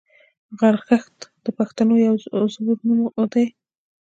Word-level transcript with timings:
غرغښت 0.59 1.17
د 1.43 1.45
پښتنو 1.57 1.95
یو 2.07 2.15
زوړ 2.53 2.79
نوم 2.87 2.99
دی 3.33 3.45